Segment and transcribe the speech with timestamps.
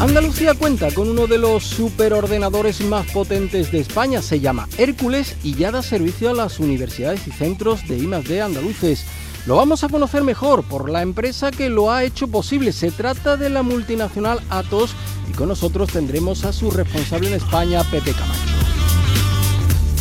[0.00, 5.54] Andalucía cuenta con uno de los superordenadores más potentes de España, se llama Hércules y
[5.54, 9.04] ya da servicio a las universidades y centros de I+D andaluces.
[9.44, 12.72] Lo vamos a conocer mejor por la empresa que lo ha hecho posible.
[12.72, 14.92] Se trata de la multinacional Atos
[15.30, 18.40] y con nosotros tendremos a su responsable en España, Pepe Camacho.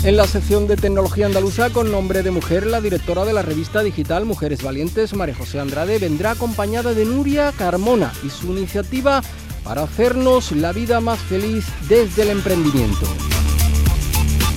[0.05, 3.84] En la sección de tecnología andaluza con nombre de mujer, la directora de la revista
[3.84, 9.21] digital Mujeres Valientes, María José Andrade, vendrá acompañada de Nuria Carmona y su iniciativa
[9.63, 13.05] para hacernos la vida más feliz desde el emprendimiento.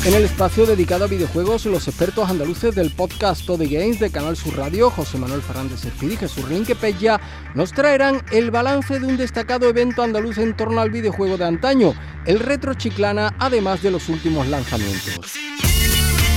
[0.04, 4.36] En el espacio dedicado a videojuegos, los expertos andaluces del podcast The Games de Canal
[4.36, 7.20] Sur Radio, José Manuel Fernández Espíritu y Jesús Linquepella,
[7.54, 11.94] nos traerán el balance de un destacado evento andaluz en torno al videojuego de antaño,
[12.26, 15.38] el Retro Chiclana, además de los últimos lanzamientos.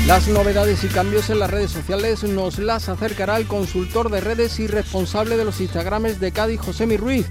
[0.08, 4.60] Las novedades y cambios en las redes sociales nos las acercará el consultor de redes
[4.60, 7.26] y responsable de los Instagrames de Cádiz, José Mi Ruiz,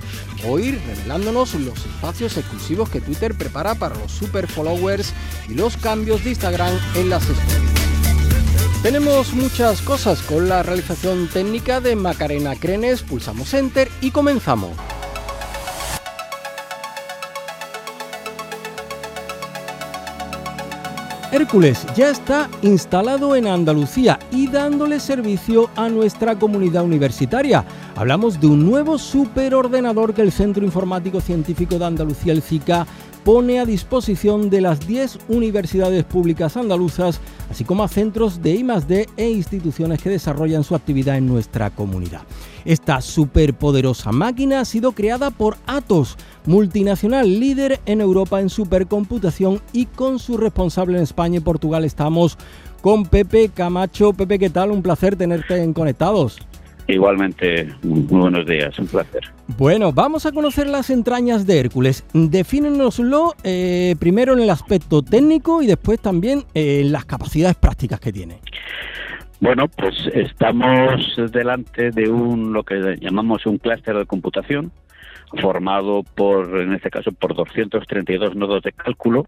[0.45, 5.13] hoy revelándonos los espacios exclusivos que Twitter prepara para los super followers
[5.49, 7.71] y los cambios de Instagram en las stories.
[8.83, 14.73] Tenemos muchas cosas con la realización técnica de Macarena Crenes, pulsamos Enter y comenzamos.
[21.35, 27.65] Hércules ya está instalado en Andalucía y dándole servicio a nuestra comunidad universitaria.
[27.97, 32.87] Hablamos de un nuevo superordenador que el Centro Informático Científico de Andalucía, el CICA,
[33.25, 39.09] pone a disposición de las 10 universidades públicas andaluzas, así como a centros de I+D
[39.17, 42.23] e instituciones que desarrollan su actividad en nuestra comunidad.
[42.67, 49.87] Esta superpoderosa máquina ha sido creada por Atos, multinacional líder en Europa en supercomputación y
[49.87, 52.39] con su responsable en España y Portugal estamos
[52.83, 54.13] con Pepe Camacho.
[54.13, 54.71] Pepe, ¿qué tal?
[54.71, 56.39] Un placer tenerte en Conectados.
[56.87, 59.23] Igualmente, muy buenos días, un placer.
[59.57, 62.05] Bueno, vamos a conocer las entrañas de Hércules.
[62.13, 68.13] Defínenoslo eh, primero en el aspecto técnico y después también en las capacidades prácticas que
[68.13, 68.39] tiene.
[69.41, 74.71] Bueno, pues estamos delante de un lo que llamamos un clúster de computación
[75.41, 79.27] formado por, en este caso, por 232 nodos de cálculo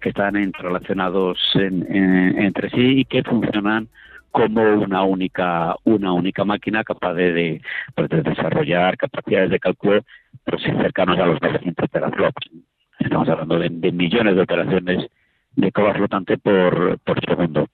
[0.00, 3.88] que están interrelacionados entre sí y que funcionan
[4.34, 7.62] como una única una única máquina capaz de,
[7.94, 10.02] pues, desarrollar capacidades de cálculo
[10.44, 12.50] pues, cercanos a los 900 teraflops.
[12.98, 15.08] Estamos hablando de, millones de operaciones
[15.54, 17.68] de coba flotante por, por segundo.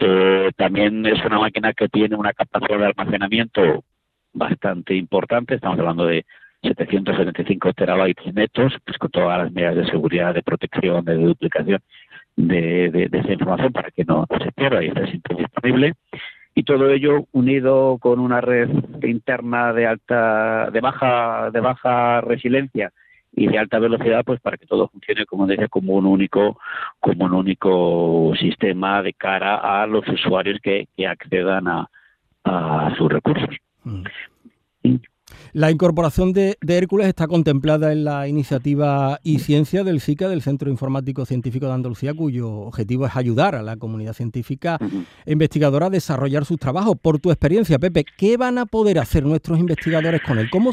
[0.00, 3.84] Eh, también es una máquina que tiene una capacidad de almacenamiento
[4.32, 5.54] bastante importante.
[5.54, 6.26] Estamos hablando de
[6.62, 11.80] 775 terabytes netos, pues con todas las medidas de seguridad, de protección, de duplicación
[12.36, 15.94] de, esa información para que no, se pierda y esté siempre disponible.
[16.54, 18.68] Y todo ello unido con una red
[19.02, 22.92] interna de alta, de baja, de baja resiliencia
[23.34, 26.58] y de alta velocidad, pues para que todo funcione, como decía, como un único,
[27.00, 31.88] como un único sistema de cara a los usuarios que, accedan a,
[32.44, 33.56] a sus recursos.
[33.84, 34.04] Mm.
[35.52, 40.70] La incorporación de, Hércules está contemplada en la iniciativa y ciencia del CICA, del Centro
[40.70, 44.78] Informático Científico de Andalucía, cuyo objetivo es ayudar a la comunidad científica
[45.24, 46.96] e investigadora a desarrollar sus trabajos.
[47.00, 50.48] Por tu experiencia, Pepe, ¿qué van a poder hacer nuestros investigadores con él?
[50.50, 50.70] ¿Cómo,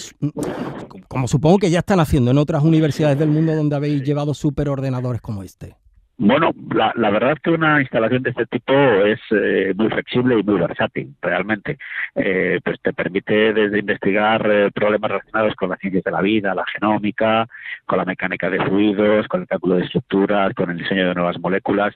[1.07, 5.21] como supongo que ya están haciendo en otras universidades del mundo donde habéis llevado superordenadores
[5.21, 5.75] como este?
[6.21, 10.43] Bueno, la, verdad es que una instalación de este tipo es eh, muy flexible y
[10.43, 11.77] muy versátil, realmente.
[12.13, 16.53] Eh, pues te permite desde investigar eh, problemas relacionados con las ciencias de la vida,
[16.53, 17.47] la genómica,
[17.85, 21.39] con la mecánica de fluidos, con el cálculo de estructuras, con el diseño de nuevas
[21.39, 21.95] moléculas.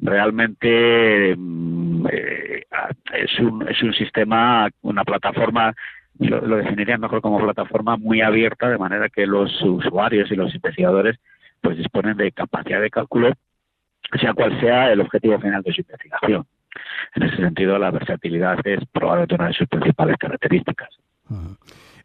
[0.00, 5.72] Realmente mm, es, un, es un sistema, una plataforma
[6.18, 10.52] lo, lo definiría mejor como plataforma muy abierta, de manera que los usuarios y los
[10.52, 11.16] investigadores
[11.60, 13.32] pues disponen de capacidad de cálculo
[14.18, 16.46] sea cual sea el objetivo final de su investigación.
[17.14, 20.88] En ese sentido, la versatilidad es probablemente una de sus principales características.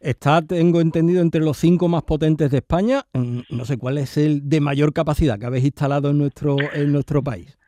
[0.00, 3.02] Está, tengo entendido, entre los cinco más potentes de España.
[3.12, 6.92] Mm, no sé cuál es el de mayor capacidad que habéis instalado en nuestro, en
[6.92, 7.58] nuestro país.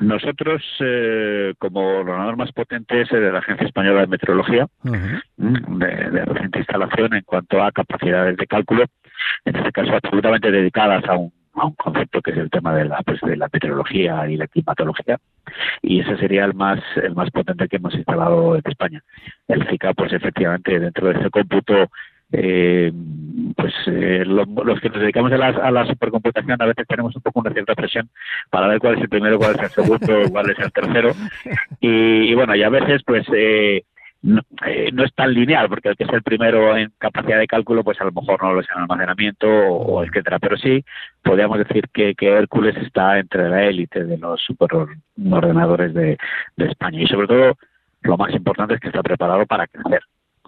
[0.00, 6.24] Nosotros, eh, como ordenador más potente es de la Agencia Española de Meteorología, mm, de,
[6.24, 8.84] reciente instalación en cuanto a capacidades de cálculo,
[9.44, 12.84] en este caso absolutamente dedicadas a un a un concepto que es el tema de
[12.86, 15.18] la, pues, de la meteorología y la climatología
[15.82, 19.02] y ese sería el más el más potente que hemos instalado en España.
[19.48, 21.88] El CICA, pues efectivamente, dentro de ese cómputo
[22.32, 22.92] eh,
[23.56, 27.22] pues eh, los, que nos dedicamos a la, a la, supercomputación a veces tenemos un
[27.22, 28.08] poco una cierta presión
[28.50, 31.12] para ver cuál es el primero, cuál es el segundo, cuál es el tercero.
[31.80, 33.84] Y, bueno, y a veces pues eh,
[34.24, 37.46] no, eh, no, es tan lineal, porque el que es el primero en capacidad de
[37.46, 40.38] cálculo, pues a lo mejor no lo es en almacenamiento o, etcétera.
[40.38, 40.82] Pero sí,
[41.22, 46.16] podríamos decir que, que Hércules está entre la élite de los superordenadores de,
[46.56, 47.02] de España.
[47.02, 47.58] Y sobre todo,
[48.00, 50.02] lo más importante es que está preparado para crecer.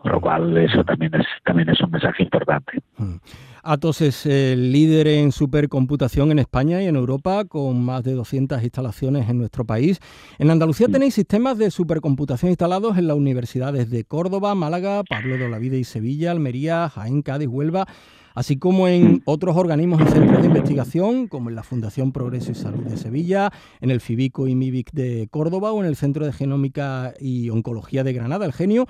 [0.06, 2.78] Con lo cual eso también es, también es un mensaje importante.
[2.96, 3.16] Mm.
[3.64, 8.62] Atos es el líder en supercomputación en España y en Europa, con más de 200
[8.62, 9.98] instalaciones en nuestro país.
[10.38, 15.46] En Andalucía tenéis sistemas de supercomputación instalados en las universidades de Córdoba, Málaga, Pablo de
[15.46, 17.88] Olavide y Sevilla, Almería, Jaén, Cádiz, Huelva,
[18.36, 22.54] así como en otros organismos y centros de investigación, como en la Fundación Progreso y
[22.54, 23.50] Salud de Sevilla,
[23.80, 28.04] en el FIBICO y MIBIC de Córdoba o en el Centro de Genómica y Oncología
[28.04, 28.86] de Granada, el Genio.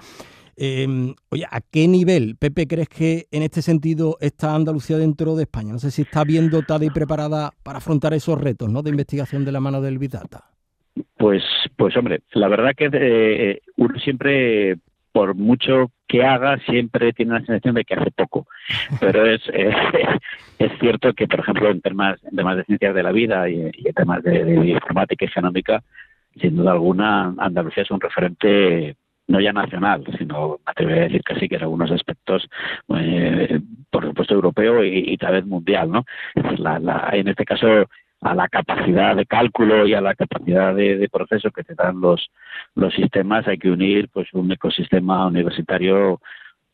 [0.57, 5.43] Em, oye, ¿a qué nivel, Pepe, crees que en este sentido está Andalucía dentro de
[5.43, 5.73] España?
[5.73, 8.83] No sé si está bien dotada y preparada para afrontar esos retos ¿no?
[8.83, 10.45] de investigación de la mano del Big Data.
[11.19, 11.43] Pues,
[11.77, 14.77] pues hombre, la verdad que eh, uno siempre,
[15.13, 18.47] por mucho que haga, siempre tiene la sensación de que hace poco.
[18.99, 19.43] Pero es,
[20.59, 24.23] es, cierto que, por ejemplo, en temas, de ciencias de la vida y, en temas
[24.23, 25.83] de, de informática y genómica,
[26.41, 28.97] sin duda alguna, Andalucía es un referente
[29.29, 32.49] no ya nacional, sino me atrevería a decir que sí, que en algunos aspectos,
[32.97, 36.05] eh, por supuesto, europeo y, tal vez mundial, ¿no?
[36.59, 37.87] La, en este caso,
[38.21, 42.31] a la capacidad de cálculo y a la capacidad de, proceso que te dan los,
[42.75, 46.21] los sistemas hay que unir pues un ecosistema universitario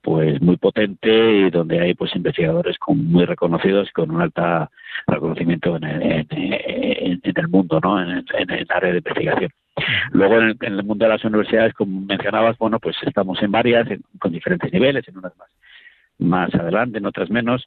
[0.03, 4.69] pues muy potente y donde hay pues investigadores con, muy reconocidos y con un alto
[5.07, 8.01] reconocimiento en el, en, el mundo, ¿no?
[8.03, 9.51] En, el área de investigación.
[10.11, 13.89] Luego en el, mundo de las universidades, como mencionabas, bueno, pues estamos en varias,
[14.19, 15.49] con diferentes niveles, en unas más,
[16.19, 17.67] más adelante, en otras menos,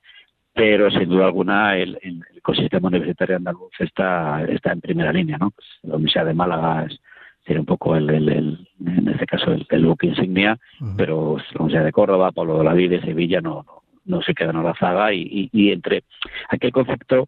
[0.53, 1.97] pero sin duda alguna el,
[2.35, 5.51] ecosistema universitario andaluz está, está en primera línea, ¿no?
[5.51, 6.99] Pues la Universidad de Málaga es,
[7.45, 10.57] sería un poco el, el, en este caso el, el book insignia,
[10.95, 13.65] pero la Universidad de Córdoba, Pablo de la Vida, Sevilla no,
[14.05, 16.03] no, se quedan a la zaga y, y, entre
[16.49, 17.27] aquel concepto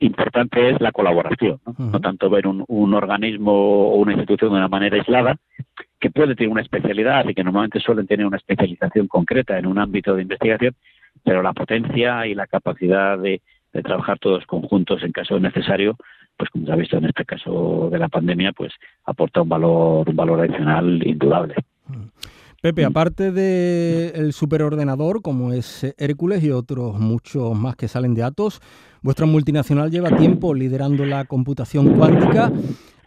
[0.00, 2.00] importante es la colaboración, ¿no?
[2.00, 5.36] tanto ver un, un, organismo o una institución de una manera aislada,
[5.98, 9.78] que puede tener una especialidad y que normalmente suelen tener una especialización concreta en un
[9.78, 10.74] ámbito de investigación,
[11.24, 13.40] pero la potencia y la capacidad de,
[13.72, 15.96] de trabajar todos conjuntos en caso necesario,
[16.36, 18.72] pues como se ha visto en este caso de la pandemia, pues
[19.04, 21.54] aporta un valor, un valor adicional indudable.
[22.60, 28.60] Pepe, aparte del superordenador como es Hércules y otros muchos más que salen de Atos,
[29.00, 32.52] vuestra multinacional lleva tiempo liderando la computación cuántica.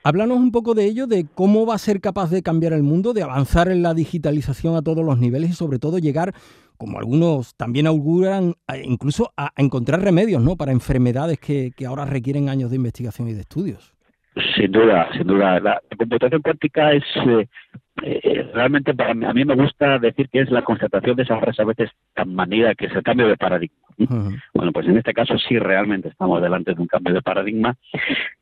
[0.04, 3.12] Háblanos un poco de ello, de cómo va a ser capaz de cambiar el mundo,
[3.12, 6.34] de avanzar en la digitalización a todos los niveles y sobre todo llegar,
[6.78, 8.56] como algunos también auguran,
[8.86, 10.56] incluso a, encontrar remedios ¿no?
[10.56, 13.94] para enfermedades que ahora requieren años de investigación y de estudios.
[14.56, 15.60] Sin duda, sin duda.
[15.60, 17.48] La, computación cuántica es eh,
[18.04, 21.40] eh, realmente para mí, a mí me gusta decir que es la constatación de esa
[21.40, 23.78] frase a veces tan manida que es el cambio de paradigma.
[24.54, 27.76] Bueno, pues en este caso sí realmente estamos delante de un cambio de paradigma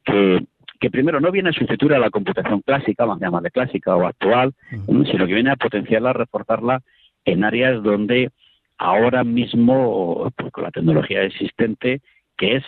[0.06, 0.46] que
[0.80, 4.08] que primero no viene a sustituir a la computación clásica, vamos a llamarle clásica o
[4.08, 4.54] actual,
[4.86, 6.82] sino que viene a potenciarla, a reforzarla
[7.26, 8.32] en áreas donde
[8.78, 12.02] ahora mismo, pues, con la tecnología existente,
[12.38, 12.64] que es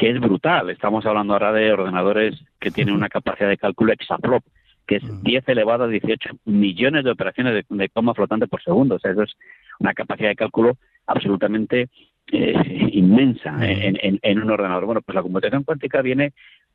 [0.00, 0.70] que es brutal.
[0.70, 4.42] Estamos hablando ahora de ordenadores que tienen una capacidad de cálculo exaflop,
[4.86, 8.94] que es 10 elevado a 18 millones de operaciones de, coma flotante por segundo.
[8.94, 9.36] O sea, eso es
[9.78, 11.90] una capacidad de cálculo absolutamente
[12.32, 14.86] eh, inmensa en, en, un ordenador.
[14.86, 16.32] Bueno, pues la computación cuántica viene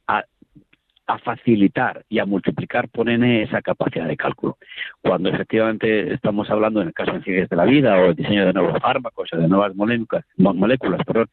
[0.08, 0.24] a
[1.08, 4.58] a facilitar y a multiplicar por n esa capacidad de cálculo.
[5.02, 8.46] Cuando efectivamente estamos hablando, en el caso de ciencias de la vida o el diseño
[8.46, 11.28] de nuevos fármacos o de nuevas moléculas, moléculas perdón,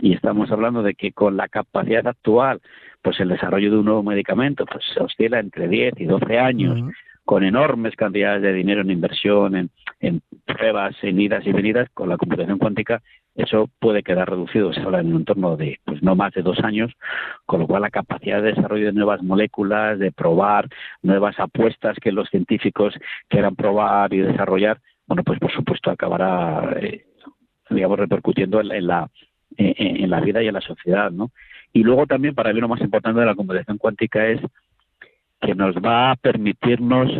[0.00, 2.60] y estamos hablando de que con la capacidad actual,
[3.00, 6.80] pues el desarrollo de un nuevo medicamento pues se oscila entre 10 y 12 años,
[7.24, 12.08] con enormes cantidades de dinero en inversión, en, en pruebas, en idas y venidas, con
[12.08, 13.00] la computación cuántica
[13.34, 16.58] eso puede quedar reducido, se habla en un entorno de pues no más de dos
[16.60, 16.92] años,
[17.46, 20.68] con lo cual la capacidad de desarrollo de nuevas moléculas, de probar
[21.02, 22.94] nuevas apuestas que los científicos
[23.28, 27.06] quieran probar y desarrollar, bueno, pues por supuesto acabará, eh,
[27.70, 29.08] digamos, repercutiendo en, la
[29.56, 31.30] en, la vida y en la sociedad, ¿no?
[31.72, 34.40] Y luego también, para mí lo más importante de la computación cuántica es
[35.40, 37.10] que nos va a permitirnos,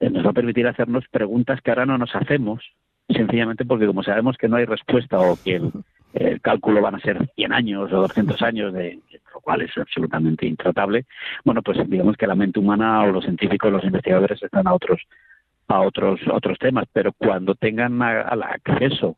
[0.00, 2.64] eh, nos va a permitir hacernos preguntas que ahora no nos hacemos,
[3.12, 5.60] sencillamente porque como sabemos que no hay respuesta o que
[6.14, 8.98] el cálculo van a ser 100 años o 200 años, de,
[9.32, 11.06] lo cual es absolutamente intratable,
[11.44, 15.00] bueno, pues digamos que la mente humana o los científicos, los investigadores están a otros
[15.68, 19.16] a otros otros temas, pero cuando tengan al acceso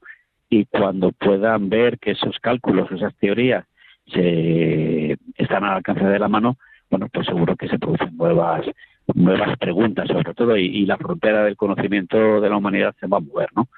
[0.49, 3.65] y cuando puedan ver que esos cálculos, esas teorías
[4.07, 6.59] se están al alcance de la mano,
[6.91, 8.65] bueno, pues seguro que se producen nuevas
[9.15, 13.21] nuevas preguntas sobre todo y, la frontera del conocimiento de la humanidad se va a
[13.21, 13.69] mover, ¿no?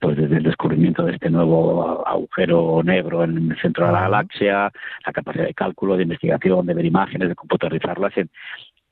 [0.00, 4.70] Pues desde el descubrimiento de este nuevo agujero negro en el centro de la galaxia,
[5.04, 8.30] la capacidad de cálculo, de investigación, de ver imágenes, de computarizarlas en,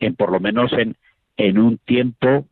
[0.00, 0.96] en por lo menos en,
[1.36, 2.46] en un tiempo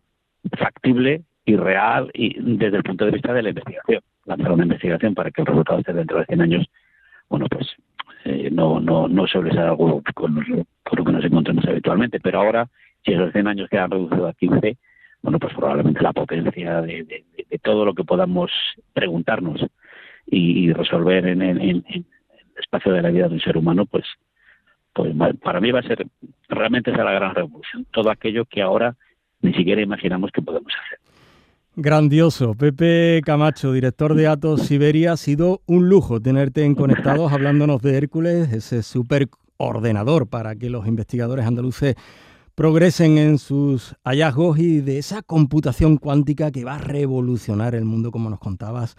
[0.56, 4.00] factible y real y desde el punto de vista de la investigación.
[4.24, 6.66] Lanzar una investigación para que el resultado esté dentro de 100 años,
[7.28, 7.66] bueno, pues
[8.24, 12.68] eh, no, no, no suele ser algo con, lo que nos encontramos habitualmente, pero ahora,
[13.04, 14.76] si esos 100 años quedan reducidos a 15,
[15.22, 17.24] bueno, pues probablemente la potencia de,
[17.62, 18.50] todo lo que podamos
[18.92, 19.64] preguntarnos
[20.26, 21.84] y, resolver en, el
[22.60, 24.04] espacio de la vida de un ser humano, pues,
[24.92, 26.06] pues para mí va a ser,
[26.48, 28.94] realmente esa la gran revolución, todo aquello que ahora
[29.40, 30.98] ni siquiera imaginamos que podemos hacer.
[31.76, 32.54] Grandioso.
[32.54, 37.96] Pepe Camacho, director de Atos Siberia, ha sido un lujo tenerte en Conectados hablándonos de
[37.96, 41.96] Hércules, ese superordenador para que los investigadores andaluces
[42.54, 48.10] progresen en sus hallazgos y de esa computación cuántica que va a revolucionar el mundo,
[48.10, 48.96] como nos contabas,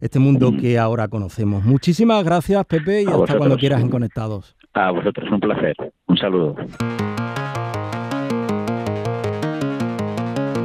[0.00, 1.64] este mundo que ahora conocemos.
[1.64, 4.56] Muchísimas gracias, Pepe, y hasta cuando quieras en Conectados.
[4.74, 5.74] A vosotros, un placer.
[6.06, 6.56] Un saludo.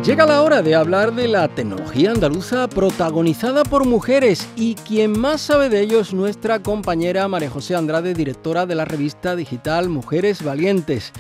[0.03, 5.41] Llega la hora de hablar de la tecnología andaluza protagonizada por mujeres y quien más
[5.41, 10.43] sabe de ello es nuestra compañera María José Andrade, directora de la revista digital Mujeres
[10.43, 11.13] Valientes.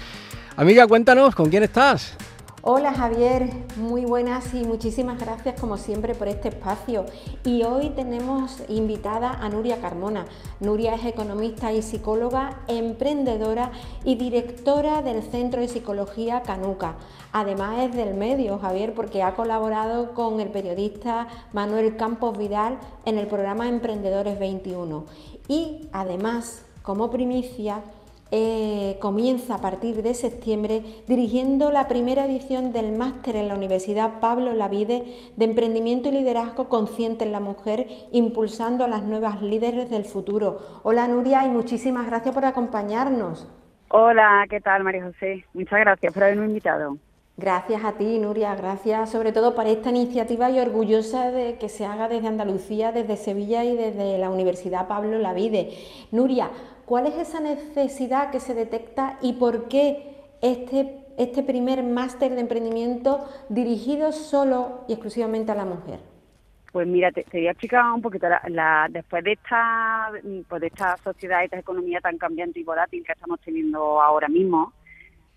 [0.61, 2.13] Amiga, cuéntanos, ¿con quién estás?
[2.61, 7.07] Hola Javier, muy buenas y muchísimas gracias como siempre por este espacio.
[7.43, 10.27] Y hoy tenemos invitada a Nuria Carmona.
[10.59, 13.71] Nuria es economista y psicóloga, emprendedora
[14.03, 16.93] y directora del Centro de Psicología Canuca.
[17.31, 23.17] Además es del medio, Javier, porque ha colaborado con el periodista Manuel Campos Vidal en
[23.17, 25.05] el programa Emprendedores 21.
[25.47, 27.81] Y además, como primicia,
[28.31, 34.21] eh, comienza a partir de septiembre dirigiendo la primera edición del máster en la Universidad
[34.21, 35.03] Pablo Lavide
[35.35, 40.59] de Emprendimiento y Liderazgo Consciente en la Mujer, impulsando a las nuevas líderes del futuro.
[40.83, 43.49] Hola Nuria y muchísimas gracias por acompañarnos.
[43.89, 45.45] Hola, ¿qué tal María José?
[45.53, 46.97] Muchas gracias por haberme invitado.
[47.35, 51.85] Gracias a ti, Nuria, gracias sobre todo por esta iniciativa y orgullosa de que se
[51.85, 55.71] haga desde Andalucía, desde Sevilla y desde la Universidad Pablo Lavide.
[56.11, 56.51] Nuria,
[56.91, 62.41] ¿Cuál es esa necesidad que se detecta y por qué este, este primer máster de
[62.41, 66.01] emprendimiento dirigido solo y exclusivamente a la mujer?
[66.73, 68.27] Pues mira, te, voy a explicar un poquito.
[68.49, 70.11] La, después de esta,
[70.49, 74.73] pues de esta sociedad esta economía tan cambiante y volátil que estamos teniendo ahora mismo,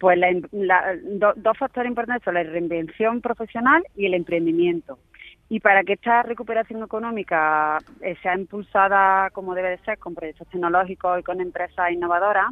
[0.01, 0.19] pues
[0.51, 4.99] dos factores importantes son la reinvención profesional y el emprendimiento.
[5.49, 10.49] Y para que esta recuperación económica eh, sea impulsada como debe de ser, con proyectos
[10.49, 12.47] tecnológicos y con empresas innovadoras,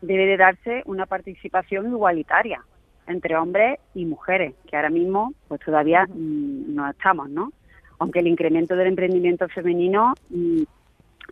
[0.00, 2.64] debe de darse una participación igualitaria
[3.06, 7.52] entre hombres y mujeres, que ahora mismo pues todavía mm, no estamos, ¿no?
[7.98, 10.62] Aunque el incremento del emprendimiento femenino mm,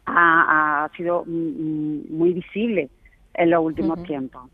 [0.07, 2.91] ha, sido mm, muy visible
[3.35, 4.50] en los últimos tiempos.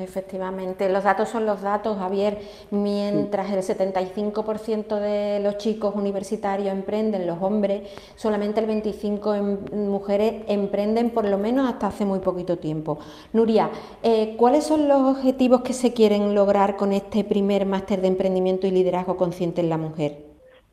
[0.00, 2.38] Efectivamente, los datos son los datos, Javier.
[2.70, 7.82] Mientras el 75% de los chicos universitarios emprenden, los hombres,
[8.16, 12.98] solamente el 25% en mujeres emprenden por lo menos hasta hace muy poquito tiempo.
[13.32, 13.70] Nuria,
[14.02, 18.66] eh, ¿cuáles son los objetivos que se quieren lograr con este primer máster de emprendimiento
[18.66, 20.18] y liderazgo consciente en la mujer?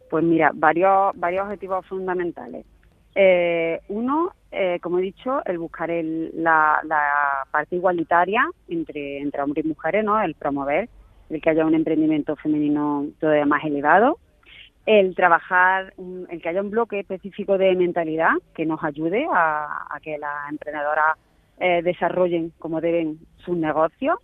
[0.09, 2.65] Pues mira, varios, varios objetivos fundamentales.
[3.17, 5.89] Eh, uno, eh, como he dicho, el buscar
[6.33, 6.81] la,
[7.49, 10.21] parte igualitaria entre, hombres y mujeres, ¿no?
[10.21, 10.89] El promover
[11.29, 14.19] el que haya un emprendimiento femenino todavía más elevado,
[14.85, 15.93] el trabajar,
[16.29, 21.17] el que haya un bloque específico de mentalidad que nos ayude a, que las emprendedoras
[21.59, 24.19] eh, desarrollen como deben sus negocios,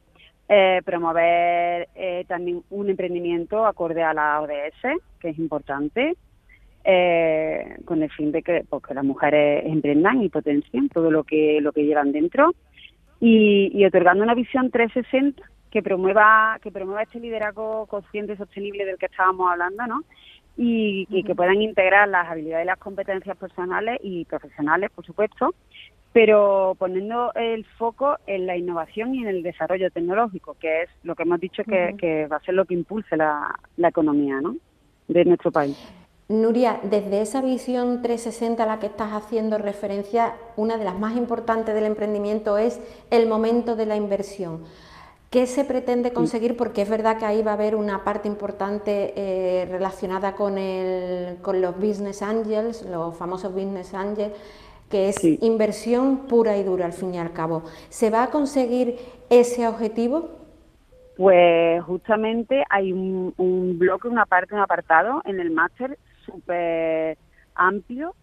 [0.83, 1.87] promover
[2.27, 6.17] también un emprendimiento acorde a la ODS, que es importante,
[6.83, 11.59] eh, con el fin de que, pues, las mujeres emprendan y potencien todo lo que
[11.61, 12.53] lo que llevan dentro
[13.19, 18.97] y, otorgando una visión 360 que promueva que promueva este liderazgo consciente y sostenible del
[18.97, 20.01] que estábamos hablando, ¿no?
[20.57, 25.55] Y, que puedan integrar las habilidades y las competencias personales y profesionales, por supuesto,
[26.13, 31.15] pero poniendo el foco en la innovación y en el desarrollo tecnológico, que es lo
[31.15, 34.57] que hemos dicho que, va a ser lo que impulse la, la economía ¿no?
[35.07, 36.00] de nuestro país.
[36.31, 41.15] Nuria, desde esa visión 360 a la que estás haciendo referencia, una de las más
[41.15, 44.63] importantes del emprendimiento es el momento de la inversión.
[45.29, 46.57] ¿Qué se pretende conseguir?
[46.57, 50.55] Porque es verdad que ahí va a haber una parte importante eh, relacionada con,
[51.41, 54.33] con los business angels, los famosos business angels,
[54.89, 57.63] que es inversión pura y dura al fin y al cabo.
[57.89, 58.97] ¿Se va a conseguir
[59.29, 60.41] ese objetivo?
[61.15, 63.33] Pues justamente hay un,
[63.77, 67.17] bloque, una parte, un apartado en el máster súper
[67.55, 68.15] amplio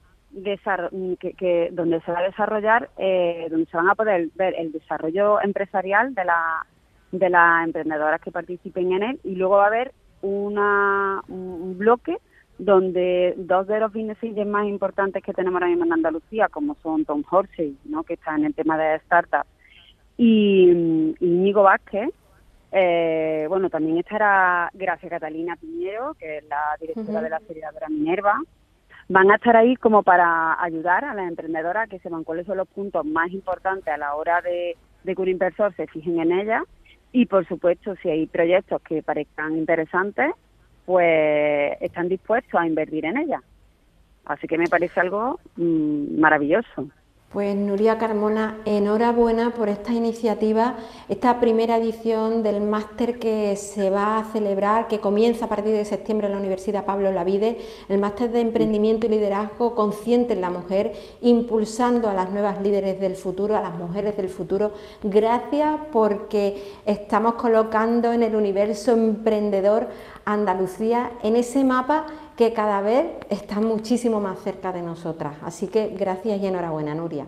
[1.18, 5.40] que, donde se va a desarrollar, eh, donde se van a poder ver el desarrollo
[5.40, 6.66] empresarial de la
[7.10, 12.18] de las emprendedoras que participen en él y luego va a haber una, un bloque
[12.58, 17.04] donde dos de los business más importantes que tenemos ahora mismo en Andalucía, como son
[17.04, 18.02] Tom Horsey, ¿no?
[18.02, 19.48] que está en el tema de startups,
[20.16, 22.10] y, y Vázquez,
[22.72, 28.34] eh, bueno, también estará Gracia Catalina Piñero, que es la directora de la aceleradora Minerva.
[29.08, 32.68] Van a estar ahí como para ayudar a las emprendedoras que sepan cuáles son los
[32.68, 36.62] puntos más importantes a la hora de, de que un inversor se fijen en ellas
[37.12, 40.32] y por supuesto, si hay proyectos que parezcan interesantes,
[40.84, 43.42] pues están dispuestos a invertir en ella.
[44.26, 46.88] Así que me parece algo mm, maravilloso.
[47.30, 50.76] Pues Nuria Carmona, enhorabuena por esta iniciativa,
[51.10, 55.84] esta primera edición del máster que se va a celebrar, que comienza a partir de
[55.84, 57.58] septiembre en la Universidad Pablo Lavide,
[57.90, 62.98] el máster de emprendimiento y liderazgo consciente en la mujer, impulsando a las nuevas líderes
[62.98, 64.72] del futuro, a las mujeres del futuro.
[65.02, 69.88] Gracias porque estamos colocando en el universo emprendedor
[70.24, 72.06] Andalucía en ese mapa
[72.38, 75.34] que cada vez está muchísimo más cerca de nosotras.
[75.42, 77.26] Así que gracias y enhorabuena, Nuria.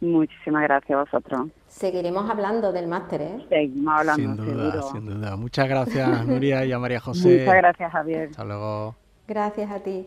[0.00, 1.48] Muchísimas gracias a vosotros.
[1.68, 3.46] Seguiremos hablando del máster, ¿eh?
[3.48, 5.36] Seguimos hablando, sin duda, Sin duda.
[5.36, 7.38] Muchas gracias, Nuria y a María José.
[7.38, 8.28] Muchas gracias, Javier.
[8.30, 8.96] Hasta luego.
[9.28, 10.04] Gracias a ti.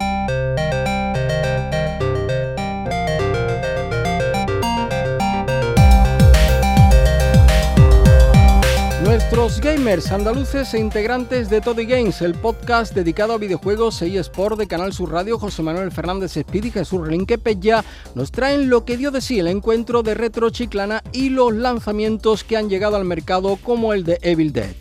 [9.31, 14.57] Nuestros gamers andaluces e integrantes de Toddy Games, el podcast dedicado a videojuegos e eSport
[14.57, 17.81] de Canal Sur Radio, José Manuel Fernández Speed y Jesús Relinque Pella,
[18.13, 22.43] nos traen lo que dio de sí el encuentro de Retro Chiclana y los lanzamientos
[22.43, 24.75] que han llegado al mercado como el de Evil Dead.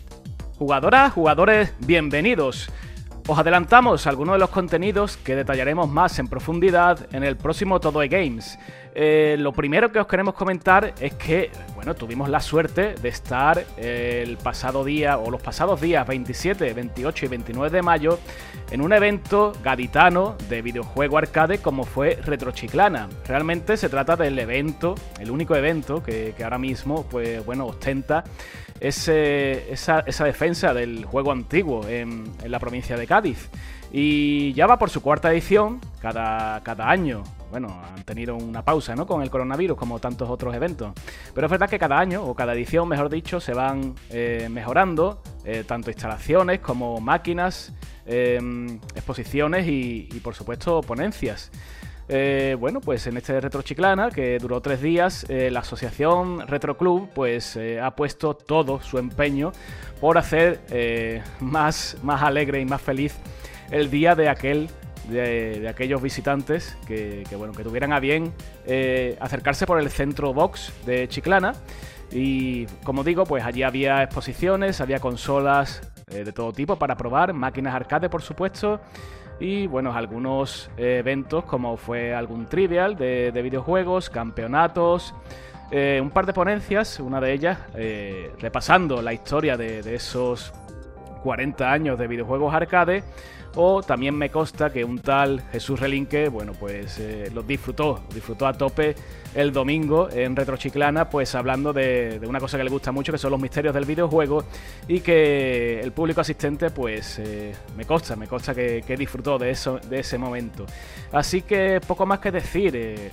[0.57, 2.69] Jugadoras, jugadores, bienvenidos.
[3.29, 7.99] Os adelantamos algunos de los contenidos que detallaremos más en profundidad en el próximo Todo
[7.99, 8.59] Games.
[8.93, 13.63] Eh, lo primero que os queremos comentar es que, bueno, tuvimos la suerte de estar
[13.77, 18.19] el pasado día o los pasados días 27, 28 y 29 de mayo
[18.71, 23.09] en un evento gaditano de videojuego arcade como fue Retrochiclana.
[23.27, 28.23] Realmente se trata del evento, el único evento que, ahora mismo, pues bueno, ostenta
[28.79, 33.49] esa, defensa del juego antiguo en, la provincia de Cádiz.
[33.91, 37.23] Y ya va por su cuarta edición, cada año.
[37.51, 39.05] Bueno, han tenido una pausa, ¿no?
[39.05, 40.93] Con el coronavirus, como tantos otros eventos.
[41.35, 45.21] Pero es verdad que cada año, o cada edición, mejor dicho, se van eh, mejorando,
[45.43, 47.73] eh, tanto instalaciones como máquinas,
[48.05, 51.51] em, exposiciones y, por supuesto, ponencias.
[52.07, 57.09] Eh, bueno, pues en este Retro Chiclana, que duró tres días, la asociación Retro Club
[57.13, 59.51] pues, ha puesto todo su empeño
[59.99, 60.61] por hacer
[61.39, 63.15] más, más alegre y más feliz
[63.71, 64.69] el día de aquel
[65.09, 68.33] de, aquellos visitantes que, bueno, que tuvieran a bien
[69.19, 71.53] acercarse por el centro box de Chiclana.
[72.11, 77.73] Y como digo, pues allí había exposiciones, había consolas de todo tipo para probar, máquinas
[77.73, 78.81] arcade por supuesto,
[79.41, 85.15] y bueno, algunos eh, eventos como fue algún trivial de, videojuegos, campeonatos,
[85.71, 90.53] eh, un par de ponencias, una de ellas eh, repasando la historia de, de esos
[91.23, 93.03] 40 años de videojuegos arcade
[93.55, 98.47] o también me consta que un tal Jesús Relinque, bueno, pues eh, lo disfrutó, disfrutó
[98.47, 98.95] a tope
[99.35, 103.31] el domingo en Retrochiclana, pues hablando de, una cosa que le gusta mucho, que son
[103.31, 104.43] los misterios del videojuego,
[104.87, 109.79] y que el público asistente, pues eh, me consta, me consta que, disfrutó de, eso,
[109.79, 110.65] de ese momento.
[111.11, 112.75] Así que poco más que decir.
[112.75, 113.11] Eh,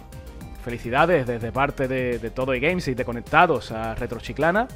[0.64, 4.68] felicidades desde parte de, de Todo y Games y de Conectados a Retrochiclana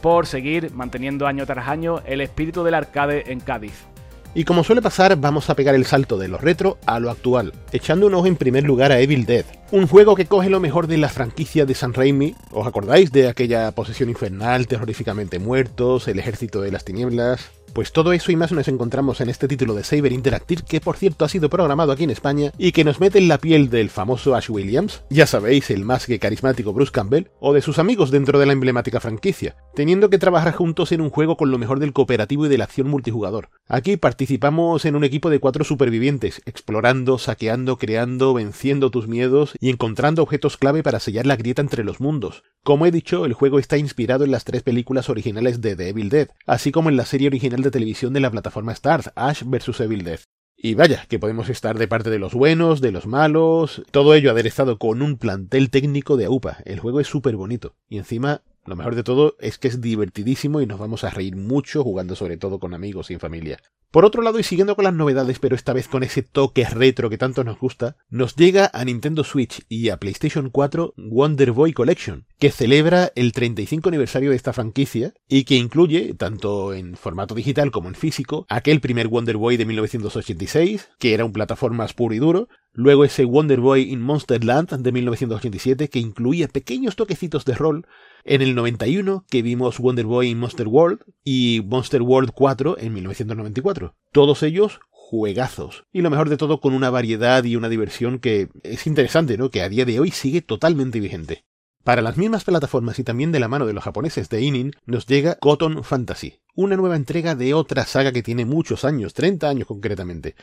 [0.00, 3.86] por seguir manteniendo año tras año el espíritu del arcade en Cádiz.
[4.34, 7.52] Y como suele pasar, vamos a pegar el salto de lo retro a lo actual,
[7.72, 10.86] echando un ojo en primer lugar a Evil Dead, un juego que coge lo mejor
[10.86, 12.34] de la franquicia de San Raimi.
[12.52, 17.57] ¿Os acordáis de aquella posesión infernal, terroríficamente muertos, el ejército de las tinieblas?
[17.78, 20.96] Pues todo eso y más nos encontramos en este título de Saber Interactive, que por
[20.96, 23.88] cierto ha sido programado aquí en España y que nos mete en la piel del
[23.88, 28.10] famoso Ash Williams, ya sabéis, el más que carismático Bruce Campbell, o de sus amigos
[28.10, 31.78] dentro de la emblemática franquicia, teniendo que trabajar juntos en un juego con lo mejor
[31.78, 33.50] del cooperativo y de la acción multijugador.
[33.68, 39.70] Aquí participamos en un equipo de cuatro supervivientes, explorando, saqueando, creando, venciendo tus miedos y
[39.70, 42.42] encontrando objetos clave para sellar la grieta entre los mundos.
[42.64, 46.08] Como he dicho, el juego está inspirado en las tres películas originales de The Evil
[46.08, 49.80] Dead, así como en la serie original de televisión de la plataforma Starz, Ash vs.
[49.80, 50.20] Evil Dead.
[50.60, 54.32] Y vaya, que podemos estar de parte de los buenos, de los malos, todo ello
[54.32, 56.58] aderezado con un plantel técnico de AUPA.
[56.64, 57.76] El juego es súper bonito.
[57.88, 61.36] Y encima lo mejor de todo es que es divertidísimo y nos vamos a reír
[61.36, 63.58] mucho jugando sobre todo con amigos y en familia.
[63.90, 67.08] Por otro lado, y siguiendo con las novedades, pero esta vez con ese toque retro
[67.08, 71.72] que tanto nos gusta, nos llega a Nintendo Switch y a PlayStation 4 Wonder Boy
[71.72, 77.34] Collection, que celebra el 35 aniversario de esta franquicia y que incluye, tanto en formato
[77.34, 82.14] digital como en físico, aquel primer Wonder Boy de 1986, que era un plataformas puro
[82.14, 87.44] y duro, luego ese Wonder Boy in Monster Land de 1987, que incluía pequeños toquecitos
[87.44, 87.86] de rol,
[88.24, 92.92] en el 91 que vimos Wonder Boy in Monster World y Monster World 4 en
[92.92, 93.94] 1994.
[94.12, 95.84] Todos ellos juegazos.
[95.92, 99.50] Y lo mejor de todo con una variedad y una diversión que es interesante, ¿no?
[99.50, 101.44] Que a día de hoy sigue totalmente vigente.
[101.82, 105.06] Para las mismas plataformas y también de la mano de los japoneses de Inin, nos
[105.06, 109.66] llega Cotton Fantasy, una nueva entrega de otra saga que tiene muchos años, 30 años
[109.66, 110.34] concretamente,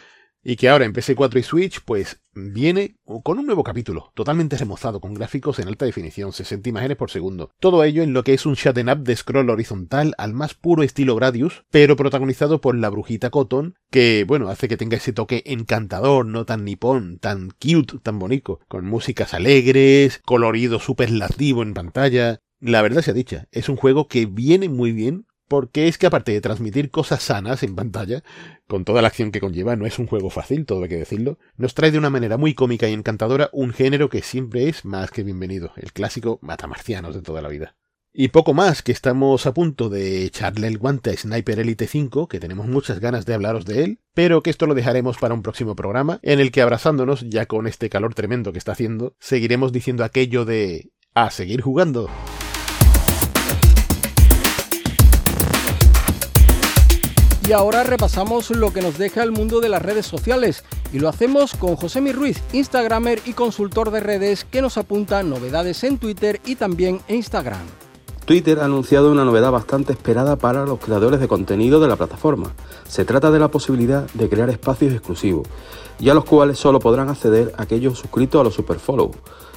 [0.45, 5.01] y que ahora en PS4 y Switch pues viene con un nuevo capítulo, totalmente remozado,
[5.01, 7.49] con gráficos en alta definición, 60 imágenes por segundo.
[7.59, 10.83] Todo ello en lo que es un shutting up de scroll horizontal al más puro
[10.83, 15.41] estilo Gradius, pero protagonizado por la brujita Cotton, que bueno, hace que tenga ese toque
[15.47, 22.39] encantador, no tan nipón, tan cute, tan bonito, con músicas alegres, colorido superlativo en pantalla.
[22.59, 26.31] La verdad sea dicha, es un juego que viene muy bien porque es que aparte
[26.31, 28.23] de transmitir cosas sanas en pantalla,
[28.67, 31.37] con toda la acción que conlleva, no es un juego fácil, todo hay que decirlo,
[31.57, 35.11] nos trae de una manera muy cómica y encantadora un género que siempre es más
[35.11, 37.75] que bienvenido, el clásico matamarcianos de toda la vida.
[38.17, 42.29] Y poco más, que estamos a punto de echarle el guante a Sniper Elite 5,
[42.29, 45.41] que tenemos muchas ganas de hablaros de él, pero que esto lo dejaremos para un
[45.41, 49.73] próximo programa, en el que abrazándonos, ya con este calor tremendo que está haciendo, seguiremos
[49.73, 50.93] diciendo aquello de...
[51.13, 52.09] a seguir jugando.
[57.47, 61.09] Y ahora repasamos lo que nos deja el mundo de las redes sociales y lo
[61.09, 66.41] hacemos con José Ruiz, Instagramer y consultor de redes que nos apunta novedades en Twitter
[66.43, 67.61] y también en Instagram.
[68.25, 72.51] Twitter ha anunciado una novedad bastante esperada para los creadores de contenido de la plataforma.
[72.87, 75.47] Se trata de la posibilidad de crear espacios exclusivos
[75.99, 79.11] y a los cuales solo podrán acceder aquellos suscritos a los superfollow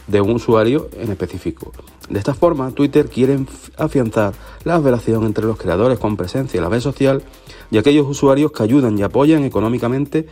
[0.07, 1.72] de un usuario en específico.
[2.11, 3.38] De esta forma, Twitter quiere
[3.77, 7.22] afianzar la relación entre los creadores con presencia en la red social
[7.70, 10.26] y aquellos usuarios que ayudan y apoyan económicamente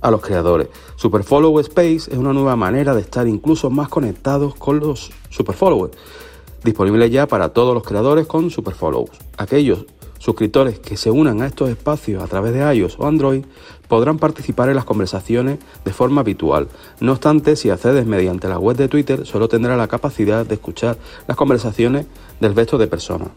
[0.00, 0.68] a los creadores.
[0.96, 5.96] Superfollow Space es una nueva manera de estar incluso más conectados con los superfollowers,
[6.64, 9.10] disponible ya para todos los creadores con superfollows.
[9.36, 9.86] Aquellos
[10.18, 13.44] suscriptores que se unan a estos espacios a través de iOS o Android
[13.88, 16.68] podrán participar en las conversaciones de forma habitual.
[17.00, 20.98] No obstante, si accedes mediante la web de Twitter, solo tendrá la capacidad de escuchar
[21.28, 22.06] las conversaciones
[22.40, 23.28] del resto de personas.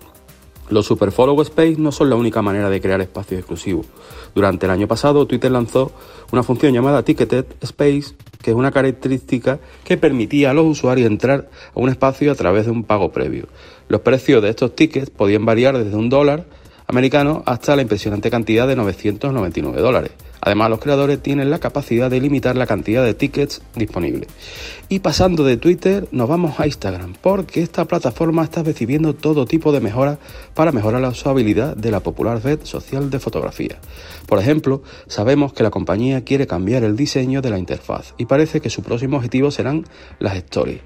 [0.70, 3.88] Los Superfollow Space no son la única manera de crear espacios exclusivos.
[4.36, 5.92] Durante el año pasado, Twitter lanzó
[6.32, 11.50] una función llamada Ticketed Space, que es una característica que permitía a los usuarios entrar
[11.74, 13.48] a un espacio a través de un pago previo.
[13.88, 16.46] Los precios de estos tickets podían variar desde un dólar
[16.90, 20.12] americano hasta la impresionante cantidad de 999 dólares.
[20.42, 24.28] Además, los creadores tienen la capacidad de limitar la cantidad de tickets disponibles.
[24.88, 29.72] Y pasando de Twitter, nos vamos a Instagram, porque esta plataforma está recibiendo todo tipo
[29.72, 30.18] de mejoras
[30.56, 33.78] para mejorar la usabilidad de la popular red social de fotografía.
[34.26, 38.62] Por ejemplo, sabemos que la compañía quiere cambiar el diseño de la interfaz y parece
[38.62, 39.86] que su próximo objetivo serán
[40.18, 40.82] las stories.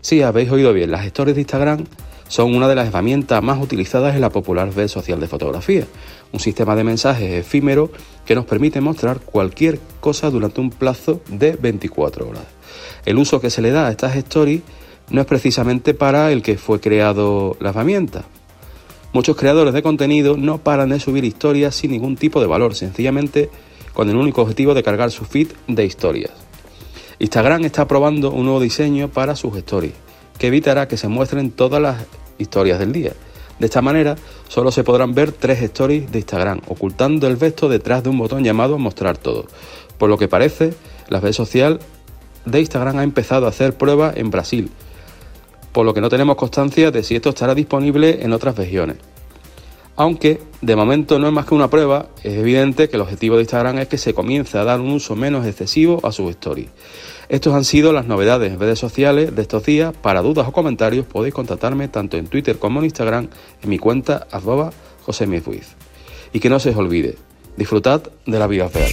[0.00, 1.86] Si habéis oído bien, las stories de Instagram
[2.30, 5.84] son una de las herramientas más utilizadas en la popular red social de fotografía,
[6.32, 7.90] un sistema de mensajes efímero
[8.24, 12.44] que nos permite mostrar cualquier cosa durante un plazo de 24 horas.
[13.04, 14.62] El uso que se le da a estas stories
[15.10, 18.22] no es precisamente para el que fue creado la herramienta.
[19.12, 23.50] Muchos creadores de contenido no paran de subir historias sin ningún tipo de valor, sencillamente
[23.92, 26.30] con el único objetivo de cargar su feed de historias.
[27.18, 29.94] Instagram está probando un nuevo diseño para sus stories,
[30.38, 32.06] que evitará que se muestren todas las
[32.40, 33.12] historias del día.
[33.58, 34.16] De esta manera,
[34.48, 38.42] solo se podrán ver tres stories de Instagram, ocultando el resto detrás de un botón
[38.42, 39.44] llamado Mostrar todo.
[39.98, 40.72] Por lo que parece,
[41.08, 41.78] la red social
[42.46, 44.70] de Instagram ha empezado a hacer pruebas en Brasil,
[45.72, 48.96] por lo que no tenemos constancia de si esto estará disponible en otras regiones.
[50.00, 53.42] Aunque de momento no es más que una prueba, es evidente que el objetivo de
[53.42, 56.70] Instagram es que se comience a dar un uso menos excesivo a sus stories.
[57.28, 59.92] Estos han sido las novedades en redes sociales de estos días.
[59.94, 63.28] Para dudas o comentarios podéis contactarme tanto en Twitter como en Instagram
[63.60, 64.70] en mi cuenta arroba
[66.32, 67.18] Y que no se os olvide,
[67.58, 68.92] Disfrutad de la vida real.